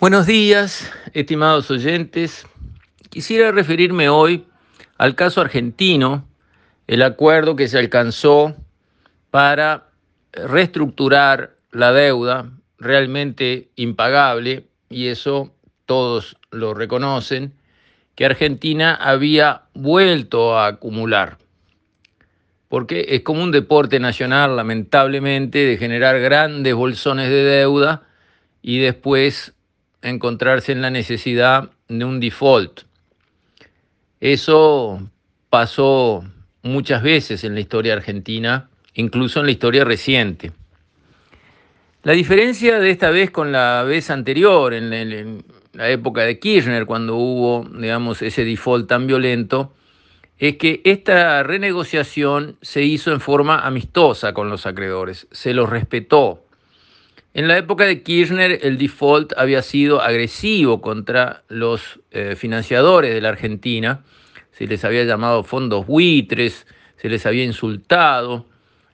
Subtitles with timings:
[0.00, 2.46] Buenos días, estimados oyentes.
[3.10, 4.46] Quisiera referirme hoy
[4.96, 6.26] al caso argentino,
[6.86, 8.56] el acuerdo que se alcanzó
[9.30, 9.88] para
[10.32, 17.52] reestructurar la deuda realmente impagable, y eso todos lo reconocen,
[18.14, 21.36] que Argentina había vuelto a acumular.
[22.68, 28.04] Porque es como un deporte nacional, lamentablemente, de generar grandes bolsones de deuda
[28.62, 29.52] y después
[30.02, 32.82] encontrarse en la necesidad de un default.
[34.20, 35.00] Eso
[35.48, 36.24] pasó
[36.62, 40.52] muchas veces en la historia argentina, incluso en la historia reciente.
[42.02, 45.44] La diferencia de esta vez con la vez anterior, en,
[45.74, 49.74] la época de Kirchner, cuando hubo, digamos, ese default tan violento,
[50.38, 56.46] es que esta renegociación se hizo en forma amistosa con los acreedores, se los respetó.
[57.32, 63.20] En la época de Kirchner el default había sido agresivo contra los eh, financiadores de
[63.20, 64.02] la Argentina,
[64.50, 68.46] se les había llamado fondos buitres, se les había insultado,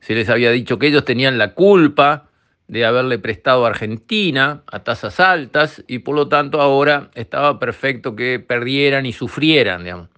[0.00, 2.26] se les había dicho que ellos tenían la culpa
[2.66, 8.16] de haberle prestado a Argentina a tasas altas y por lo tanto ahora estaba perfecto
[8.16, 10.08] que perdieran y sufrieran.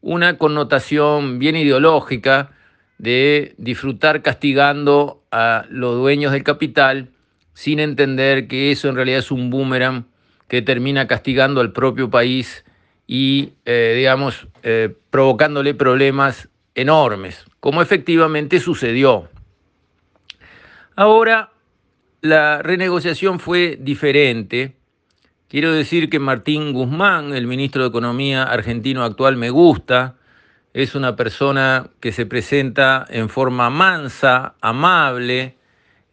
[0.00, 2.52] Una connotación bien ideológica
[2.98, 7.08] de disfrutar castigando a los dueños del capital
[7.54, 10.06] sin entender que eso en realidad es un boomerang
[10.48, 12.64] que termina castigando al propio país
[13.06, 19.28] y, eh, digamos, eh, provocándole problemas enormes, como efectivamente sucedió.
[20.94, 21.52] Ahora,
[22.20, 24.76] la renegociación fue diferente.
[25.48, 30.16] Quiero decir que Martín Guzmán, el ministro de Economía argentino actual, me gusta.
[30.72, 35.56] Es una persona que se presenta en forma mansa, amable,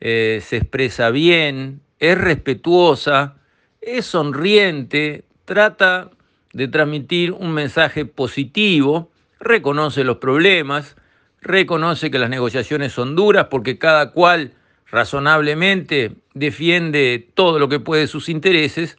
[0.01, 3.35] eh, se expresa bien, es respetuosa,
[3.81, 6.09] es sonriente, trata
[6.53, 10.95] de transmitir un mensaje positivo, reconoce los problemas,
[11.41, 14.53] reconoce que las negociaciones son duras porque cada cual
[14.87, 18.97] razonablemente defiende todo lo que puede sus intereses,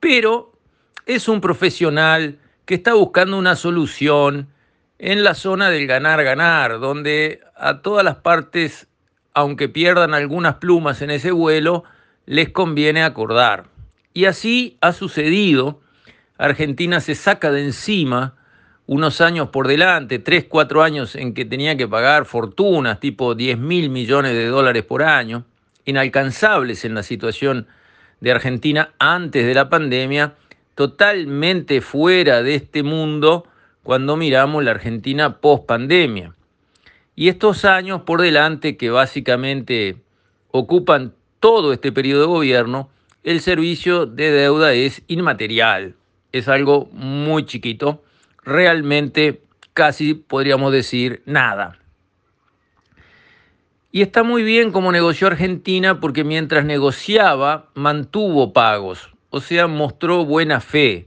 [0.00, 0.52] pero
[1.06, 4.48] es un profesional que está buscando una solución
[4.98, 8.88] en la zona del ganar-ganar, donde a todas las partes
[9.34, 11.84] aunque pierdan algunas plumas en ese vuelo,
[12.24, 13.66] les conviene acordar.
[14.14, 15.80] Y así ha sucedido.
[16.38, 18.34] Argentina se saca de encima
[18.86, 23.58] unos años por delante, tres, cuatro años en que tenía que pagar fortunas, tipo 10
[23.58, 25.44] mil millones de dólares por año,
[25.84, 27.66] inalcanzables en la situación
[28.20, 30.34] de Argentina antes de la pandemia,
[30.74, 33.46] totalmente fuera de este mundo
[33.82, 36.34] cuando miramos la Argentina post pandemia.
[37.16, 39.96] Y estos años por delante, que básicamente
[40.50, 42.90] ocupan todo este periodo de gobierno,
[43.22, 45.94] el servicio de deuda es inmaterial,
[46.32, 48.02] es algo muy chiquito,
[48.42, 49.42] realmente
[49.72, 51.78] casi podríamos decir nada.
[53.92, 60.24] Y está muy bien como negoció Argentina porque mientras negociaba mantuvo pagos, o sea, mostró
[60.24, 61.06] buena fe.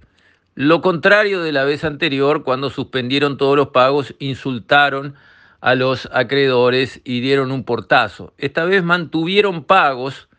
[0.56, 5.16] Lo contrario de la vez anterior, cuando suspendieron todos los pagos, insultaron
[5.62, 8.34] a los acreedores y dieron un portazo.
[8.38, 10.29] Esta vez mantuvieron pagos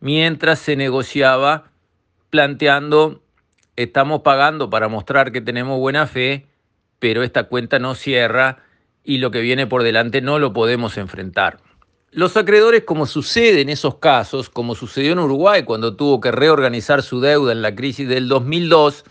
[0.00, 1.70] mientras se negociaba
[2.30, 3.22] planteando,
[3.76, 6.46] estamos pagando para mostrar que tenemos buena fe,
[6.98, 8.64] pero esta cuenta no cierra
[9.04, 11.58] y lo que viene por delante no lo podemos enfrentar.
[12.10, 17.02] Los acreedores, como sucede en esos casos, como sucedió en Uruguay cuando tuvo que reorganizar
[17.02, 19.04] su deuda en la crisis del 2002,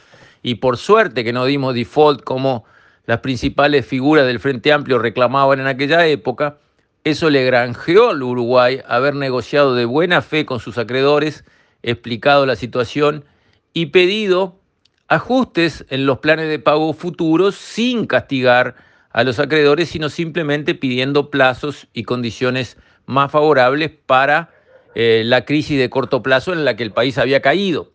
[0.43, 2.65] y por suerte que no dimos default como
[3.05, 6.57] las principales figuras del Frente Amplio reclamaban en aquella época,
[7.03, 11.43] eso le granjeó al Uruguay haber negociado de buena fe con sus acreedores,
[11.81, 13.25] explicado la situación
[13.73, 14.59] y pedido
[15.07, 18.75] ajustes en los planes de pago futuros sin castigar
[19.11, 24.51] a los acreedores, sino simplemente pidiendo plazos y condiciones más favorables para
[24.95, 27.91] eh, la crisis de corto plazo en la que el país había caído.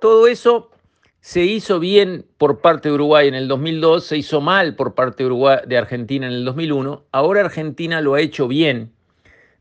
[0.00, 0.70] Todo eso
[1.26, 5.24] se hizo bien por parte de Uruguay en el 2002, se hizo mal por parte
[5.24, 8.92] de, Argentina en el 2001, ahora Argentina lo ha hecho bien,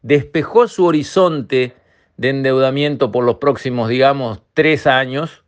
[0.03, 1.73] despejó su horizonte
[2.17, 5.43] de endeudamiento por los próximos, digamos, tres años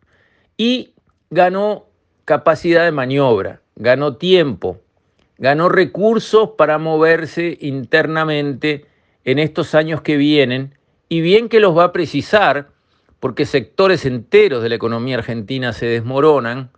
[0.57, 0.95] y
[1.29, 1.85] ganó
[2.25, 4.79] capacidad de maniobra, ganó tiempo,
[5.37, 8.87] ganó recursos para moverse internamente
[9.23, 10.73] en estos años que vienen.
[11.09, 12.69] Y bien que los va a precisar
[13.19, 16.69] porque sectores enteros de la economía argentina se desmoronan,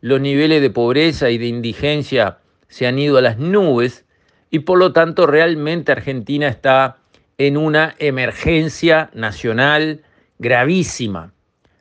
[0.00, 2.38] los niveles de pobreza y de indigencia
[2.68, 4.04] se han ido a las nubes
[4.50, 6.96] y por lo tanto realmente Argentina está
[7.38, 10.02] en una emergencia nacional
[10.38, 11.32] gravísima.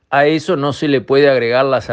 [0.10, 1.84] a eso no se le puede agregar la,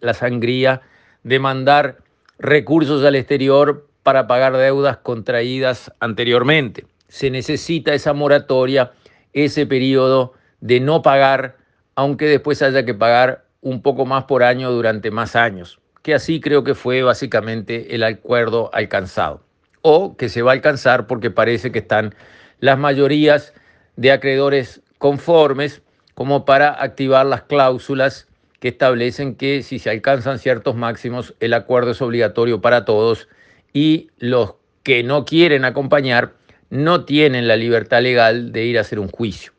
[0.00, 0.80] la sangría
[1.22, 1.98] de mandar
[2.38, 6.86] recursos al exterior para pagar deudas contraídas anteriormente.
[7.08, 8.92] Se necesita esa moratoria,
[9.34, 11.56] ese periodo de no pagar,
[11.94, 16.40] aunque después haya que pagar un poco más por año durante más años, que así
[16.40, 19.42] creo que fue básicamente el acuerdo alcanzado,
[19.82, 22.14] o que se va a alcanzar porque parece que están
[22.60, 23.54] las mayorías
[23.96, 25.82] de acreedores conformes
[26.14, 28.28] como para activar las cláusulas
[28.60, 33.28] que establecen que si se alcanzan ciertos máximos, el acuerdo es obligatorio para todos
[33.72, 36.34] y los que no quieren acompañar
[36.68, 39.52] no tienen la libertad legal de ir a hacer un juicio.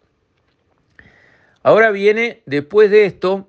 [1.63, 3.47] Ahora viene, después de esto,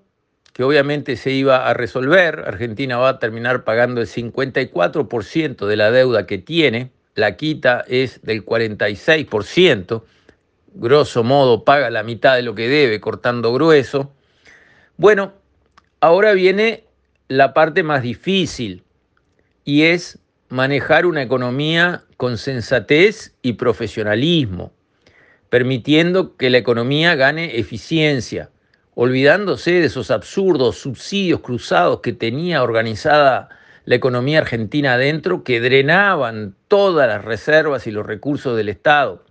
[0.52, 5.90] que obviamente se iba a resolver, Argentina va a terminar pagando el 54% de la
[5.90, 10.02] deuda que tiene, la quita es del 46%,
[10.74, 14.12] grosso modo paga la mitad de lo que debe, cortando grueso.
[14.96, 15.32] Bueno,
[16.00, 16.84] ahora viene
[17.28, 18.84] la parte más difícil
[19.64, 20.18] y es
[20.48, 24.72] manejar una economía con sensatez y profesionalismo,
[25.52, 28.48] permitiendo que la economía gane eficiencia,
[28.94, 33.50] olvidándose de esos absurdos subsidios cruzados que tenía organizada
[33.84, 39.24] la economía argentina adentro, que drenaban todas las reservas y los recursos del Estado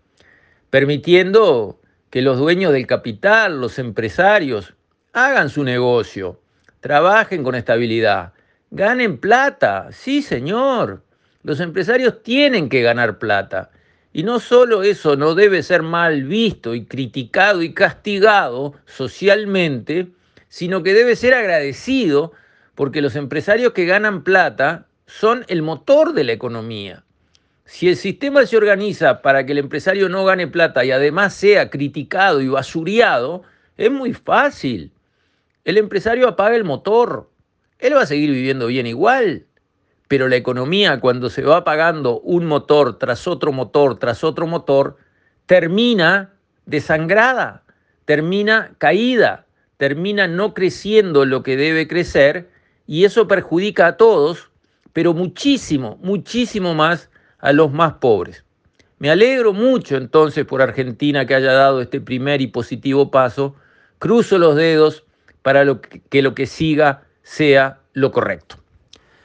[0.71, 1.79] permitiendo
[2.09, 4.73] que los dueños del capital, los empresarios,
[5.13, 6.41] hagan su negocio,
[6.79, 8.33] trabajen con estabilidad,
[8.71, 9.89] ganen plata.
[9.91, 11.03] Sí, señor,
[11.43, 13.69] los empresarios tienen que ganar plata.
[14.13, 20.07] Y no solo eso no debe ser mal visto y criticado y castigado socialmente,
[20.49, 22.33] sino que debe ser agradecido
[22.75, 27.03] porque los empresarios que ganan plata son el motor de la economía.
[27.65, 31.69] Si el sistema se organiza para que el empresario no gane plata y además sea
[31.69, 33.43] criticado y basuriado,
[33.77, 34.91] es muy fácil.
[35.63, 37.29] El empresario apaga el motor.
[37.79, 39.45] Él va a seguir viviendo bien igual.
[40.11, 44.97] Pero la economía, cuando se va apagando un motor tras otro motor tras otro motor,
[45.45, 46.33] termina
[46.65, 47.63] desangrada,
[48.03, 49.45] termina caída,
[49.77, 52.49] termina no creciendo lo que debe crecer
[52.85, 54.51] y eso perjudica a todos,
[54.91, 57.09] pero muchísimo, muchísimo más
[57.39, 58.43] a los más pobres.
[58.99, 63.55] Me alegro mucho entonces por Argentina que haya dado este primer y positivo paso.
[63.97, 65.05] Cruzo los dedos
[65.41, 65.63] para
[66.09, 68.60] que lo que siga sea lo correcto.